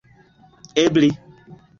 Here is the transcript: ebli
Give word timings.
ebli 0.83 1.09